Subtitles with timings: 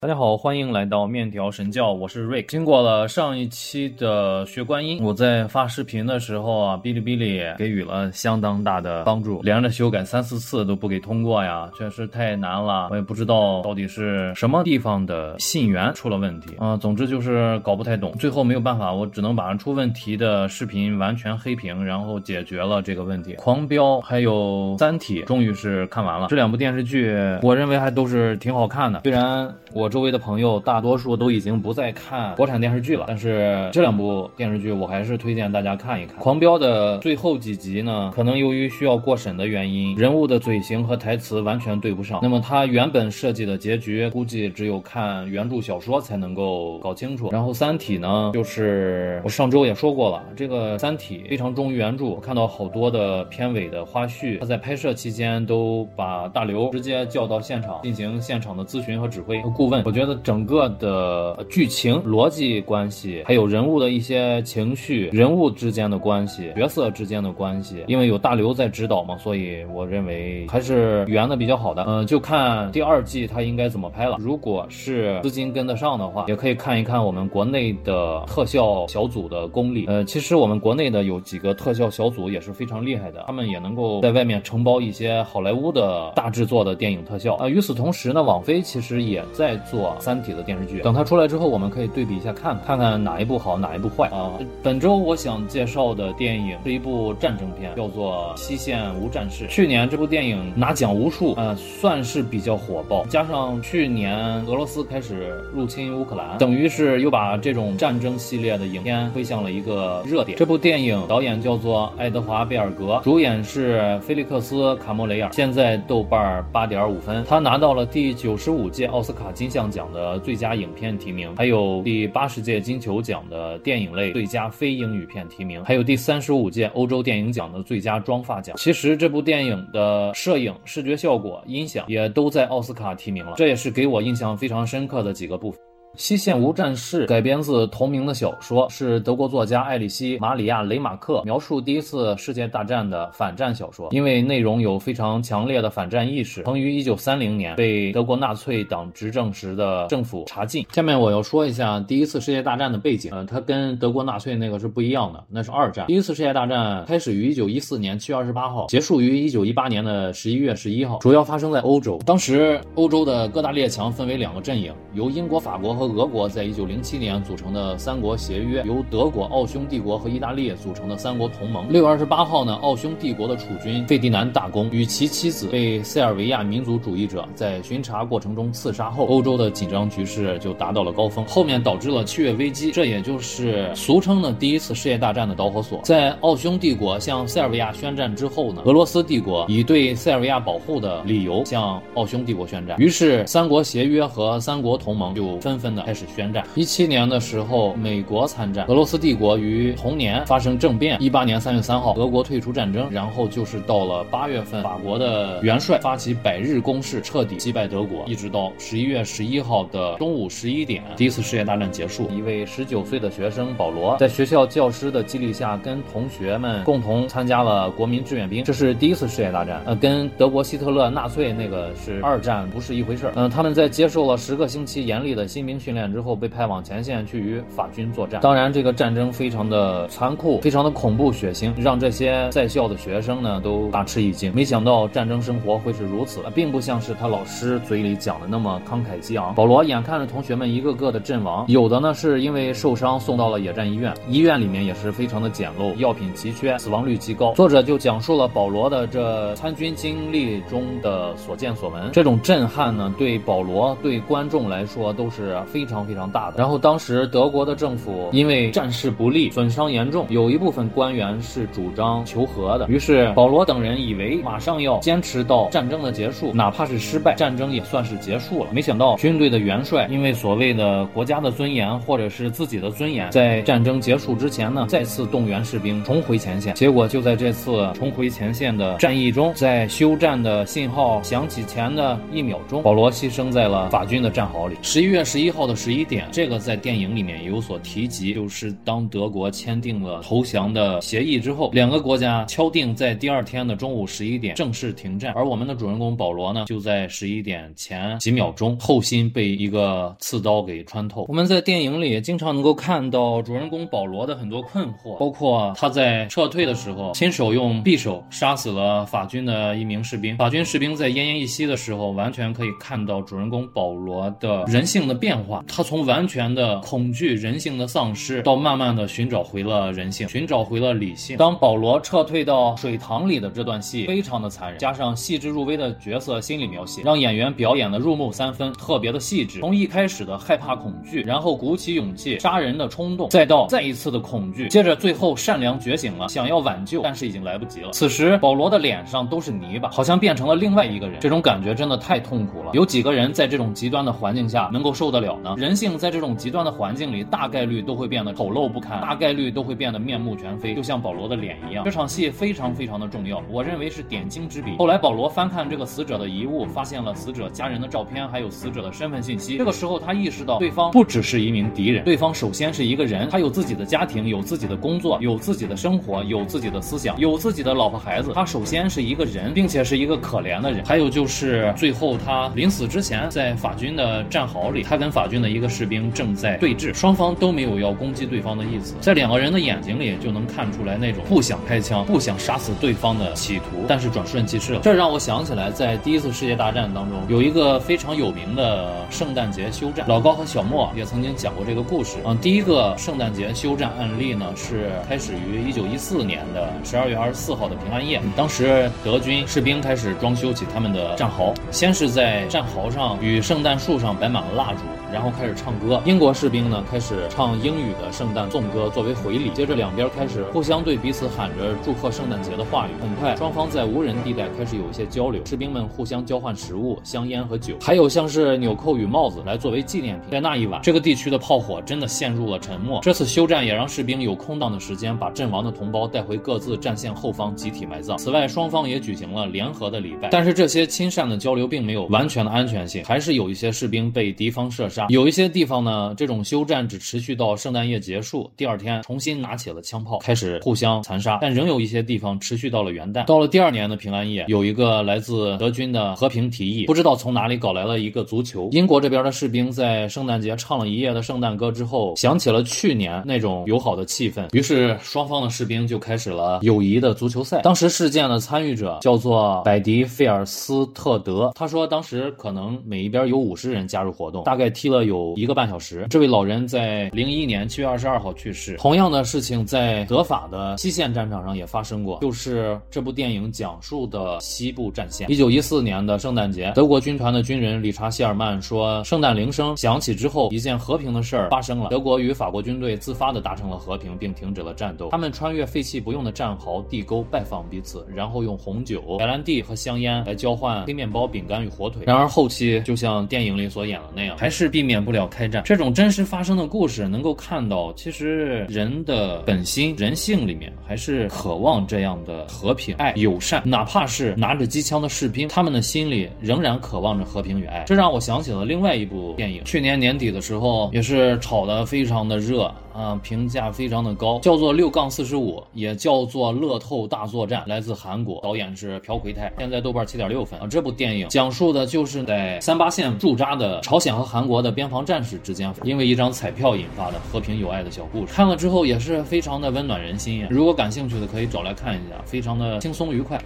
[0.00, 2.46] 大家好，欢迎来到面条神教，我是 Rick。
[2.46, 12.86] 经过了上一期的学观音，我在发视频的时候啊，哔哩哔哩给予了相当大的帮助，连着修改三四次都不给通过呀，确实太难了。
[12.92, 18.12] 我也不知道到底是什么地方的信源出了问题啊，总之就是搞不太懂。
[18.20, 23.34] 最后没有办法，我只能把出问题的视频完全黑屏，然后解决了这个问题。
[23.34, 26.28] 狂飙还有三体，终于是看完了。
[26.30, 27.12] 这两部电视剧，
[27.42, 29.87] 我认为还都是挺好看的，虽然我。
[29.88, 36.16] 周围的朋友大多数都已经不再看国产电视剧了，但是这两部电视剧我还是推荐大家看一看。
[36.18, 42.20] 狂飙的最后几集呢，可能由于需要过审的原因，人物的嘴型和台词完全对不上。
[42.22, 47.30] 那么它原本设计的结局，估计只有看原著小说才能够搞清楚。
[47.30, 52.06] 然后三体呢，就是我上周也说过了，这个三体非常忠于原著。
[52.06, 59.77] 我看到好多的片尾的花絮，他在拍摄期间都把大刘直接叫到现场进行现场的咨询和指挥和顾问。
[59.84, 71.84] 我觉得整个的剧情逻辑关系，还有人物的一些情绪、人物之间的关系、角色之间的关系，因为有大刘在指导嘛，所以我认为还是圆的比较好的。
[71.86, 74.16] 嗯，就看第二季他应该怎么拍了。
[74.18, 79.84] 如果是资金跟得上的话，也可以看一看我们国内的特效小组的功力。
[79.86, 87.36] 呃，其实我们国内的有几个特效小组也是非常厉害的，他们也能够在外面承包一些好莱坞的大制作的电影特效。
[87.36, 89.56] 呃，与此同时呢，网飞其实也在。
[89.70, 94.32] 做《三体》的电视剧，等它出来之后，我们可以对比一下，看看看看哪一部好，哪一部坏啊。
[94.62, 99.44] 本周我想介绍的电影是一部战争片，叫做《西线无战事》。
[99.48, 103.04] 去年这部电影拿奖无数，呃，算是比较火爆。
[103.06, 110.38] 加上去年俄罗斯开始入侵乌克兰，等于是又把这种战争系列的影片推向了一个热点。
[110.38, 117.22] 这部电影导演叫做爱德华·贝尔格，主演是菲利克斯·卡莫雷尔，现在豆瓣八点五分。
[117.28, 119.57] 他拿到了第九十五届奥斯卡金像。
[119.70, 128.54] 奖的最佳影片提名，还有第八十届金球奖的电影类最佳非英语片提名，还有第三十五届欧洲电影奖的最佳妆发奖。
[128.58, 135.58] 其实这部电影的摄影、视觉效果、音响也都在奥斯卡提名了，这也是给我印象非常深刻的几个部分。
[135.98, 143.88] 《西线无战事》改编自同名的小说，是德国作家艾里希·马里亚·雷马克描述第一次世界大战的反战小说。
[143.90, 150.64] 因为内容有非常强烈的反战意识，曾于1930年被德国纳粹党执政时的政府查禁。
[150.72, 155.88] 下面我要说一下第一次世界大战的背景，呃，它跟德国纳粹那个是不一样的，那是二战。
[155.88, 161.98] 第一次世界大战开始于1914年7月28号，结束于1918年的11月11号，主要发生在欧洲。
[162.06, 171.66] 当时欧洲的各大列强分为两个阵营，由英国、法国和俄国在一九零七年组成的三国协约，由德国、奥匈帝国和意大利组成的三国同盟。
[171.68, 185.80] 六月二十八号呢，奥匈帝国的储君费迪南大公与其妻子被塞尔维亚民族主义者在巡查过程中刺杀后，欧洲的紧张局势就达到了高峰，后面导致了七月危机，这也就是俗称的第一次世界大战的导火索。
[185.82, 196.44] 在奥匈帝国向塞尔维亚宣战之后呢，俄罗斯帝国以对塞尔维亚保护的理由向奥匈帝国宣战，于是三国协约和三国同盟就纷纷开始宣战。
[196.54, 200.96] 一七年的时候，美国参战，俄罗斯帝国于同年发生政变。
[201.00, 202.88] 一八年三月三号，俄国退出战争。
[202.90, 208.04] 然后就是到了八月份，法国的元帅发起百日攻势，彻底击败德国。
[208.06, 212.08] 一直到十一月十一号的中午十一点，第一次世界大战结束。
[212.10, 218.42] 一位十九岁的学生保罗，在学校教师的激励下，跟同学们共同参加了国民志愿兵。
[218.44, 223.12] 这是第一次世界大战，呃，跟德国希特勒纳粹那个是二战，不是一回事儿。
[223.16, 225.88] 嗯，他们在接受了十个星期严厉的新兵训练。
[225.88, 228.20] 之后被派往前线去与法军作战。
[228.20, 234.32] 当然，这个战争非常的残酷，非常的恐怖血腥，让这些在校的学生呢都大吃一惊。
[234.34, 239.34] 没想到战争生活会是如此，并不像是他老师嘴里讲的那么慷慨激昂。
[239.34, 247.32] 保罗眼看着同学们一个个的阵亡，有的呢是因为受伤送到了野战医院，医院里面也是非常的简陋，药品奇缺，死亡率极高。
[247.32, 251.90] 作者就讲述了保罗的这参军经历中的所见所闻。
[251.92, 255.68] 这种震撼呢，对保罗对观众来说都是非。
[255.68, 256.38] 常非常大的。
[256.38, 262.66] 然后当时德国的政府因为战事不利，损伤严重，有一部分官员是主张求和的。
[262.68, 268.50] 于是保罗等人以为马上要坚持到战争的结束，哪怕是失败，战争也算是结束了。
[268.50, 276.54] 没想到军队的元帅因为所谓的国家的尊严或者是自己的尊严，在战争结束之前呢，再次动员士兵重回前线。
[276.54, 284.56] 结果就在这次重回前线的战役中，在休战的信号响起前的一秒钟，保罗牺牲在了法军的战壕里。
[284.62, 285.37] 十一月十一号。
[285.38, 295.12] 号的十一点，这个在电影里面有所提及，就是当德国签订了投降的协议之后，两个国家敲定在第二天的中午十一点正式停战。
[295.14, 301.06] 而我们的主人公保罗呢，就在十一点前几秒钟，后心被一个刺刀给穿透。
[301.08, 310.16] 我们在电影里经常能够看到主人公保罗的很多困惑，包括他在撤退的时候，亲手用匕首杀死了法军的一名士兵。
[310.16, 315.27] 法军士兵在奄奄一息的时候，完全可以看到主人公保罗的人性的变化。
[315.46, 321.16] 他从完全的恐惧、人性的丧失，到慢慢的寻找回了人性，寻找回了理性。
[321.16, 329.40] 当保罗撤退到水塘里的这段戏，非常的残忍，加上细致入微的角色心理描写，让演员表演的入木三分，特别的细致。
[329.40, 337.70] 从一开始的害怕、恐惧，然后鼓起勇气杀人的冲动，再到再一次的恐惧，接着最后善良觉醒了，想要挽救，但是已经来不及了。
[337.72, 340.98] 此时保罗的脸上都是泥巴，好像变成了另外一个人。
[341.00, 342.50] 这种感觉真的太痛苦了。
[342.54, 345.34] 有几个人在这种极端的环境下能够受得了呢？
[345.36, 351.64] 人性在这种极端的环境里，大概率都会变得丑陋不堪，大概率都会变得面目全非，就像保罗的脸一样。
[351.64, 354.56] 这场戏非常非常的重要，我认为是点睛之笔。
[354.58, 359.36] 后来保罗翻看这个死者的遗物，发现了死者家人的照片，还有死者的身份信息。
[359.36, 368.12] 这个时候他意识到，对方不只是一名敌人，对方首先是一个人，他有自己的家庭，有自己的工作，有自己的生活，有自己的思想，有自己的老婆孩子。
[368.14, 370.64] 他首先是一个人，并且是一个可怜的人。
[370.64, 384.60] 还有就是最后他临死之前，在法军的战壕里，他跟法军的一个士兵正在对峙，双方都没有要攻击对方的意思，在两个人的眼睛里就能看出来那种不想开枪、不想杀死对方的企图，但是转瞬即逝了。
[384.62, 391.96] 这让我想起来，在第一次世界大战当中，有一个非常有名的圣诞节休战，老高和小莫也曾经讲过这个故事。
[392.04, 404.77] 嗯，第一个圣诞节休战案例呢，是开始于一九一四年的十二月二十四号的平安夜，当时德军士兵开始装修起他们的战壕，先是在战壕上与圣诞树上摆满了蜡烛。
[404.92, 412.70] 然后开始唱歌，英国士兵呢开始唱英语的圣诞颂歌作为回礼，接着两边开始互相对彼此喊着祝贺圣诞节的话语。
[412.80, 420.10] 很快，双方在无人地带开始有一些交流，士兵们互相交换食物、香烟和酒，还有像是纽扣与帽子来作为纪念品。
[420.10, 422.80] 在那一晚，这个地区的炮火真的陷入了沉默。
[422.82, 427.98] 这次休战也让士兵有空档的时间把阵亡的同胞带回各自战线后方集体埋葬。
[427.98, 430.08] 此外，双方也举行了联合的礼拜。
[430.10, 434.77] 但是这些亲善的交流并没有完全的安全性，还是有一些士兵被敌方射杀。
[434.88, 441.18] 有一些地方呢，这种休战只持续到圣诞夜结束，第二天重新拿起了枪炮，开始互相残杀。
[441.20, 443.04] 但仍有一些地方持续到了元旦。
[443.06, 448.48] 到了第二年的平安夜，有一个来自德军的和平提议，不知道从哪里搞来了一个足球。
[448.52, 457.40] 英国这边的士兵在圣诞节唱了一夜的圣诞歌之后，想起了去年那种友好的气氛，于是双方的士兵就开始了友谊的足球赛。
[457.42, 465.14] 当时事件的参与者叫做百迪费尔斯特德，他说当时可能每一边有五十人加入活动，大概踢了有。
[465.16, 468.56] 一个半小时，这位老人在零一年七月二十二号去世。
[468.56, 475.10] 同样的事情在德法的西线战场上也发生过，就是这部电影讲述的西部战线。
[475.10, 481.68] 一九一四年的圣诞节，德国军团的军人理查希尔曼说，圣诞铃声响起之后，一件和平的事儿发生了。
[481.70, 484.88] 德国与法国军队自发的达成了和平，并停止了战斗。
[484.90, 491.82] 他们穿越废弃不用的战壕、地沟，拜访彼此，然后用红酒、白兰地和香烟来交换黑面包、饼干与火腿。
[491.86, 495.06] 然而后期就像电影里所演的那样，还是避免不了。
[495.06, 503.40] 开战，这种真实发生的故事能够看到，其实人的本心、人性里面还是渴望这样的和平、爱、友善。
[503.44, 507.62] 哪怕是拿着机枪的士兵，他们的心里仍然渴望着和平与爱。
[507.68, 512.52] 这让我想起了另外一部电影，去年年底的时候也是炒得非常的热。
[512.78, 520.46] 啊，评价非常的高，叫做六杠四十五，也叫做乐透大作战，来自韩国，导演是朴奎泰，现在豆瓣七点六分啊。
[520.46, 528.12] 这部电影讲述的就是在三八线驻扎的朝鲜和韩国的边防战士之间，因为一张彩票引发的和平友爱的小故事。
[528.12, 530.28] 看了之后也是非常的温暖人心呀。
[530.30, 533.20] 如果感兴趣的可以找来看一下，非常的轻松愉快。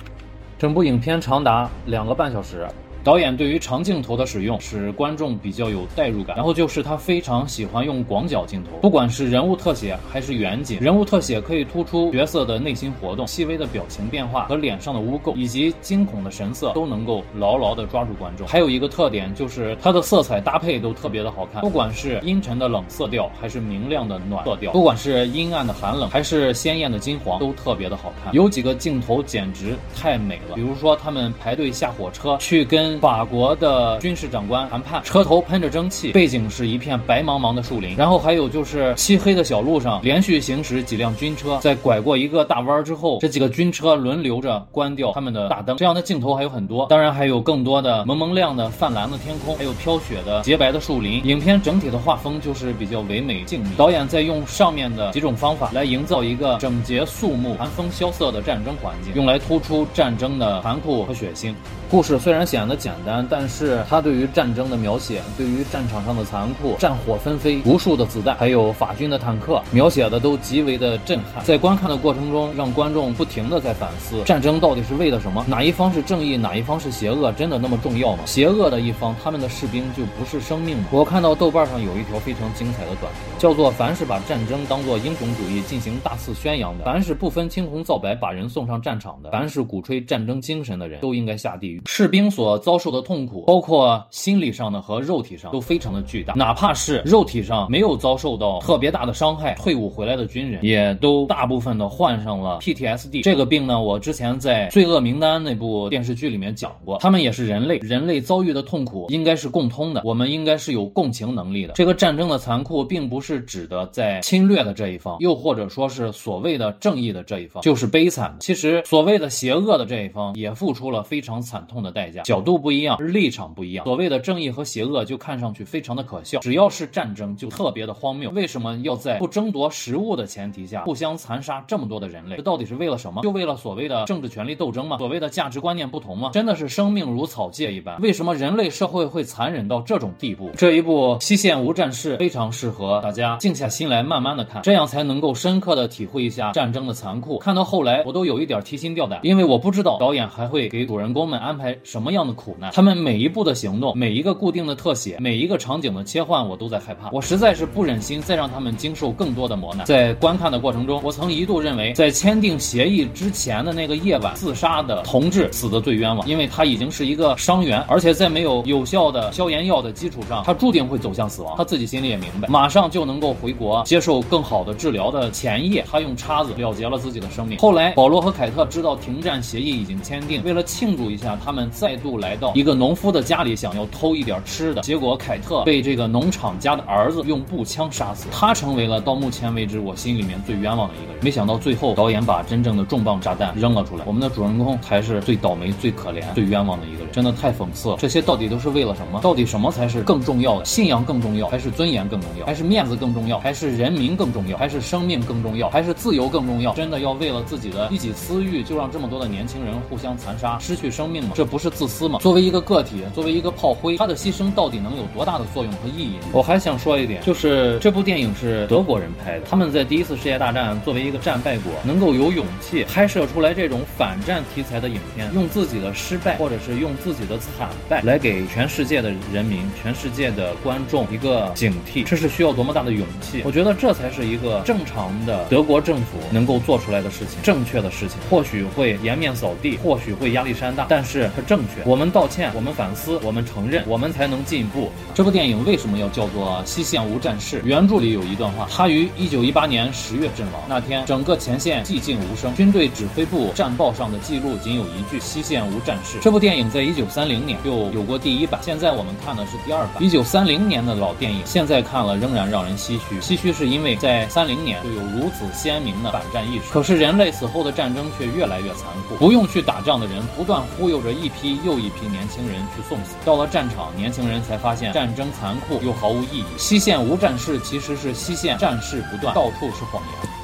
[0.59, 2.67] 整部影片长达两个半小时。
[3.05, 18.47] 导演对于长镜头的使用使观众比较有代入感，然后就是他非常喜欢用广角镜头，不管是人物特写还是远景，人物特写可以突出角色的内心活动、细微的表情变化和脸上的污垢以及惊恐的神色，都能够牢牢地抓住观众。
[18.47, 28.33] 还有一个特点就是它的色彩搭配都特别的好看，不管是阴沉的冷色调还是明亮的暖色调，不管是阴暗的寒冷还是鲜艳的金黄，都特别的好看。
[28.33, 32.92] 有几个镜头简直太美了，比如说他们排队下火车去跟。
[33.01, 51.25] 法国的军事长官谈判，车头喷着蒸汽，背景是一片白茫茫的树林，然后还有就是漆黑的小路上连续行驶几辆军车，在拐过一个大弯之后，这几个军车轮流着关掉他们的大灯，这样的镜头还有很多，当然还有更多的蒙蒙亮的泛蓝的天空，还有飘雪的洁白的树林。
[51.25, 61.55] 影片整体的画风就是比较唯美静谧，导演在用上面的几种方法来营造一个整洁肃穆、寒风萧瑟的战争环境，用来突出战争的残酷和血腥。
[61.91, 71.45] 故事虽然显得简单，但是它对于战争的描写，对于战场上的残酷、战火纷飞、无数的子弹，还有法军的坦克，描写的都极为的震撼。
[71.45, 75.45] 在观看的过程中，让观众不停的在反思：战争到底是为了什么？
[75.47, 77.31] 哪一方是正义，哪一方是邪恶？
[77.31, 78.25] 真的那么重要吗？
[78.27, 80.87] 邪恶的一方，他们的士兵就不是生命吗？
[80.91, 96.33] 我看到豆瓣上有一条非常精彩的短评，叫做“凡是把战争当作英雄主义进行大肆宣扬的，凡是不分青红皂白把人送上战场的，凡是鼓吹战争精神的人，都应该下地狱。”士兵所遭遭受的痛苦，包括心理上的和肉体上，都非常的巨大。
[96.33, 103.83] 哪怕是肉体上没有遭受到特别大的伤害，退伍回来的军人，也都大部分的患上了 PTSD 这个病呢。
[103.83, 111.75] 我之前在《罪恶名单》那部电视剧里面讲过，他们也是人类，人类遭遇的痛苦应该是共通的，我们应该是有共情能力的。
[111.75, 118.35] 这个战争的残酷，并不是指的在侵略的这一方，又或者说是所谓的正义的这一方就是悲惨。
[118.41, 122.23] 其实所谓的邪恶的这一方，也付出了非常惨痛的代价。
[122.23, 123.85] 角度不一样，立场不一样。
[123.85, 126.39] 所谓的正义和邪恶，就看上去非常的可笑。
[126.39, 128.31] 只要是战争，就特别的荒谬。
[128.31, 132.37] 为什么要在不争夺食物的前提下，互相残杀这么多的人类？
[132.37, 133.23] 这到底是为了什么？
[133.23, 134.99] 就为了所谓的政治权力斗争吗？
[134.99, 136.31] 所谓的价值观念不同吗？
[136.33, 138.01] 真的是生命如草芥一般。
[138.01, 140.51] 为什么人类社会会残忍到这种地步？
[140.57, 147.39] 这一部《西线无战事》非常适合大家静下心来慢慢的看，这样才能够深刻的体会一下战争的残酷。
[147.39, 152.03] 看到后来，我都有一点提心吊胆，因为我不知道导演还会给主人公们安排什么。
[152.03, 157.11] 什么样的苦他们每一步的行动，每一个固定的特写，每一个场景的切换，我都在害怕。
[157.11, 159.87] 我实在是不忍心再让他们经受更多的磨难。
[159.87, 171.55] 在观看的过程中，我曾一度认为，在签订协议之前的那个夜晚自杀的同志死的最冤枉，因为他已经是一个伤员，而且在没有有效的消炎药的基础上，他注定会走向死亡。
[171.57, 177.59] 他自己心里也明白，马上就能够回国接受更好的治疗的前夜，他用叉子了结了自己的生命。
[177.59, 181.93] 后来，保罗和凯特知道停战协议已经签订，为了庆祝一下，他们再。
[181.93, 191.23] 再度来到一个农夫的家里，想要偷一点吃的，结果凯特被这个农场家的儿子用步枪杀死，他成为了到目前为止我心里面最冤枉的一个人。
[191.23, 197.97] 没想到最后导演把真正的重磅炸弹扔了出来，我们的主人公才是最倒霉、最可怜、最冤枉的一个人，真的太讽刺了。
[197.97, 199.21] 这些到底都是为了什么？
[199.21, 200.65] 到底什么才是更重要的？
[200.65, 202.45] 信仰更重要，还是尊严更重要？
[202.45, 203.39] 还是面子更重要？
[203.39, 204.59] 还是人民更重要？
[204.59, 205.71] 还是生命更重要？
[205.71, 206.75] 还是自由更重要？
[206.75, 211.31] 真的要为了自己的一己私欲，就让这么多的年轻人互相残杀、失去生命吗？
[211.35, 212.19] 这不是自私吗？
[212.33, 216.15] 作为一个个体，作为一个炮灰，他的牺牲到底能有多大的作用和意义？
[216.33, 233.43] 我还想说一点，就是这部电影是德国人拍的，他们在第一次世界大战作为一个战败国，能够有勇气拍摄出来这种反战题材的影片，用自己的失败或者是用自己的惨败来给全世界的人民、全世界的观众一个警惕，这是需要多么大的勇气？
[233.45, 241.83] 我觉得这才是一个正常的德国政府能够做出来的事情，正确的事情，或许会颜面扫地，或许会压力山大，但是它正确。
[241.85, 242.11] 我们。
[242.13, 244.91] 道歉，我们反思，我们承认，我们才能进步。
[245.15, 247.61] 这部电影为什么要叫做《西线无战事》？
[247.65, 256.19] 原著里有一段话：他于一九一八年十月阵亡，那天整个前线寂静无声，军队指挥部战报上的记录仅有一句“西线无战事”。
[256.23, 260.03] 这部电影在一九三零年就有过第一版，现在我们看的是第二版。
[260.03, 263.19] 一九三零年的老电影，现在看了仍然让人唏嘘。
[263.21, 269.15] 唏嘘是因为在三零年就有如此鲜明的反战意识，可是人类死后的战争却越来越残酷。
[269.17, 272.02] 不用去打仗的人，不断忽悠着一批又一批。
[272.09, 276.45] 年轻人去送死，到了战场，年轻人才发现战争残酷又毫无意义。
[276.59, 280.42] 西线无战事，其实是西线战事不断，到处是谎言。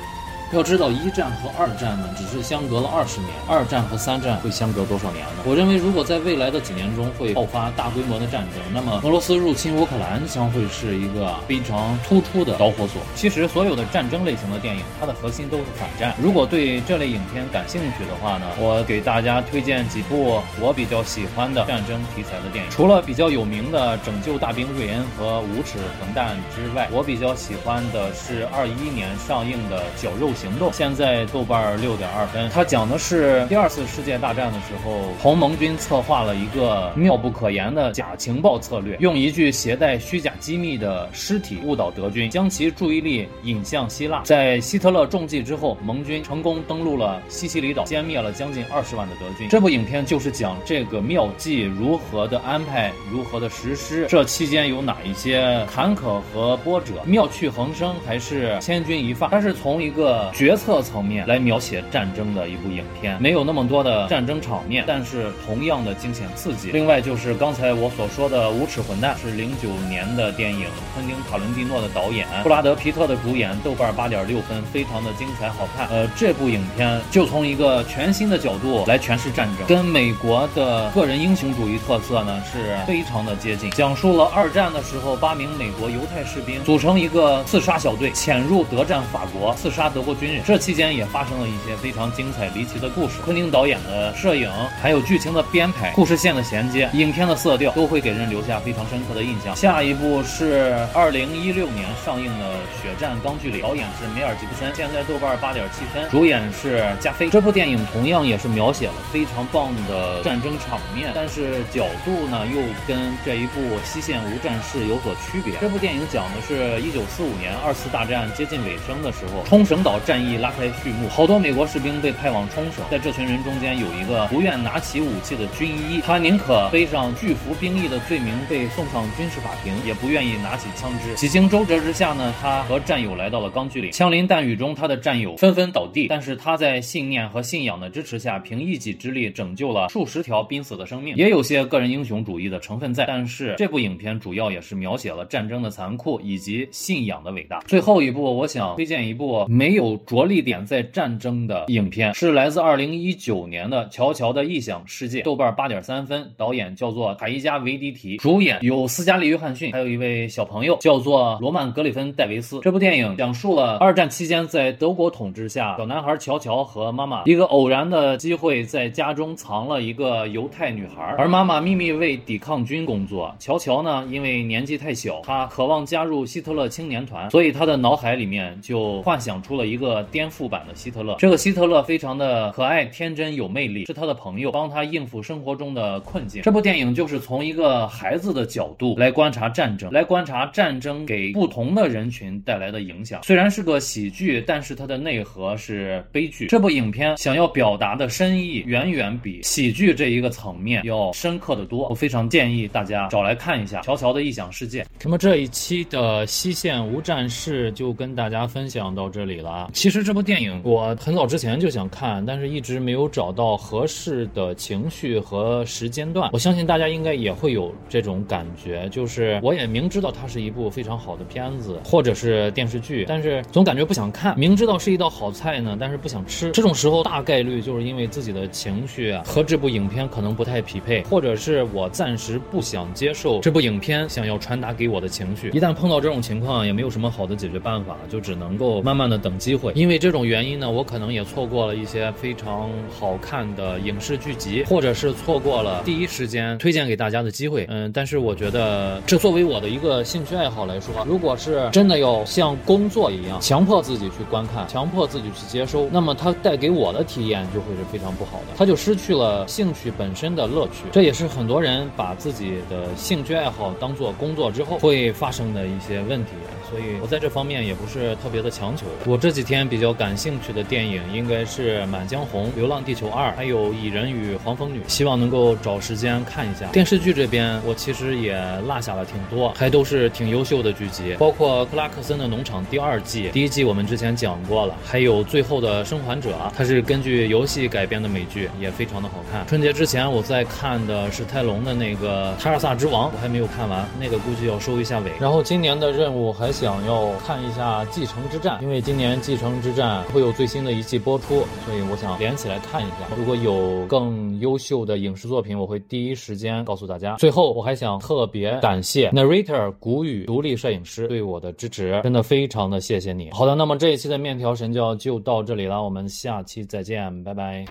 [0.51, 5.43] 要知道，一战和二战呢，只是相隔了二十年；二战和三战会相隔多少年呢？
[5.45, 13.03] 我认为，如果在未来的几年中会爆发大规模的战争，那么俄罗斯入侵乌克兰将会是一个非常突出的导火索。
[13.15, 16.15] 其实，所有的战争类型的电影，它的核心都是反战。
[16.19, 22.71] 如果对这类影片感兴趣的话呢，我给大家推荐几部我比较喜欢的战争题材的电影。
[22.71, 30.31] 除了比较有名的《拯救大兵瑞恩》和《无耻混蛋》之外，我比较喜欢的是二一年上映的《绞肉》。
[30.39, 32.49] 行动》，现在豆瓣六点二分。
[32.51, 44.23] 它讲的是第二次世界大战的时候，同盟军策划了一个妙不可言的假情报策略，用一具携带虚假机密的尸体误导德军，将其注意力引向希腊。
[44.23, 49.49] 在希特勒中计之后，盟军成功登陆了西西里岛，歼灭了将近二十万的德军。
[49.49, 59.29] 这部影片就是讲这个妙计如何的安排，如何的实施，这期间有哪一些坎坷和波折，妙趣横生还是千钧一发？
[59.29, 66.71] 它是从一个决策层面来描写战争的一部影片，没有那么多的战争场面，但是同样的惊险刺激。
[66.71, 75.89] 另外就是刚才我所说的《无耻混蛋》，是零九年的电影，昆汀塔伦蒂诺的导演，布拉德皮特的主演，豆瓣八点六分，非常的精彩好看。
[75.89, 90.43] 呃，这部影片就从一个全新的角度来诠释战争，跟美国的个人英雄主义特色呢是非常的接近，讲述了二战的时候八名美国犹太士兵组成一个刺杀小队，潜入德战法国，刺杀德国军人。
[90.45, 93.21] 这期间也发生了一些非常精彩离奇的故事。
[93.25, 99.55] 昆汀导演的摄影，还有剧情的编排、故事线的衔接、影片的色调，都会给人留下非常深刻的印象。
[99.57, 107.29] 下一部是二零一六年上映的《血战钢锯岭》，导演是梅尔吉布森，现在豆瓣八点七分，主演是加菲。
[107.31, 115.55] 这部电影同样也是描写了非常棒的战争场面，但是角度呢又跟这一部《西线无战事》有所区别。
[115.61, 131.15] 这部电影讲的是一九四五年二次大战接近尾声的时候，冲绳岛战役拉开序幕，好多美国士兵被派往冲绳，在这群人中间有一个不愿拿起武器的军医，他宁可背上拒服兵役的罪名被送上军事法庭，也不愿意拿起枪支。
[131.15, 143.05] 几经周折之下呢，他和战友来到了钢锯岭，枪林弹雨中，他的战友纷纷倒地，但是他在信念和信仰的支持下，凭一己之力拯救了数十条濒死的生命，也有些个人英雄主义的成分在。
[143.05, 147.59] 但是这部影片主要也是描写了战争的残酷以及信仰的伟大。
[147.67, 162.61] 最后一部，我想推荐一部没有着力点在战争的影片，是来自二零一九年的《乔乔的异想世界》，豆瓣八点三分，导演叫做卡伊加维迪提，主演有斯嘉丽约翰逊，还有一位小朋友叫做罗曼格里芬戴维斯。
[162.63, 173.35] 这部电影讲述了二战期间在德国统治下，小男孩乔乔和妈妈一个偶然的机会在家中藏了一个犹太女孩，而妈妈秘密为抵抗军工作。
[173.39, 181.17] 乔乔呢，因为年纪太小，他渴望加入希特勒青年团，所以他的脑海里面就幻想出了一个个颠覆版的希特勒。
[181.19, 186.43] 这个希特勒非常的可爱、天真、有魅力，是他的朋友，帮他应付生活中的困境。
[186.43, 193.23] 这部电影就是从一个孩子的角度来观察战争，来观察战争给不同的人群带来的影响。
[193.25, 196.47] 虽然是个喜剧，但是它的内核是悲剧。
[196.49, 201.89] 这部影片想要表达的深意，远远比喜剧这一个层面要深刻的多。
[201.89, 204.83] 我非常建议大家找来看一下《乔乔的异想世界》。
[205.03, 209.68] 那么这一期的西线无战事就跟大家分享到这里了。
[209.73, 216.31] 其实这部电影我很早之前就想看，但是一直没有找到合适的情绪和时间段。
[216.33, 224.39] 我相信大家应该也会有这种感觉，就是我也明知道它是一部非常好的片子或者是电视剧，但是总感觉不想看。
[224.39, 226.51] 明知道是一道好菜呢，但是不想吃。
[226.53, 235.51] 这种时候大概率就是因为自己的情绪啊和这部影片可能不太匹配，或者是我暂时不想接受这部影片想要传达给我的情绪。
[235.51, 239.73] 一旦碰到这种情况，也没有什么好的解决办法，就只能够慢慢的等机会。
[239.75, 247.67] 因为这种原因呢，我可能也错过了一些非常好看的影视剧集，或者是错过了第一时间推荐给大家的机会。
[247.69, 260.85] 嗯，但是我觉得这作为我的一个兴趣爱好来说，如果是真的要像工作一样强迫自己去观看，强迫自己去接收，那么它带给我的体验就会是非常不好的，它就失去了兴趣本身的乐趣。
[260.93, 266.33] 这也是很多人把自己的兴趣爱好当做工作之后会发生的一些问题。
[266.71, 268.87] 所以我在这方面也不是特别的强求。
[269.07, 276.67] 我这几天比较感兴趣的电影应该是《满江红》《流浪地球二》，还有《蚁人与黄蜂女》，希望能够找时间看一下。
[276.67, 289.47] 电视剧这边我其实也落下了挺多，还都是挺优秀的剧集，包括《克拉克森的农场》第二季，第一季我们之前讲过了，还有《最后的生还者》，它是根据游戏改编的美剧，也非常的好看。
[289.47, 295.13] 春节之前我在看的是泰隆的那个《塔尔萨之王》，我还没有看完，那个估计要收一下尾。
[295.19, 296.53] 然后今年的任务还。
[296.61, 302.97] 想要看一下《继承之战》，因为今年《继承之战》会有最新的一季播出，所以我想连起来看一下。
[303.17, 307.15] 如果有更优秀的影视作品，我会第一时间告诉大家。
[307.15, 313.31] 最后，我还想特别感谢 Narrator 古语独立摄影师对我的支持，真的非常的谢谢你。
[313.31, 317.65] 好的，那么这一期的面条神教就到这里了，我们下期再见，拜拜。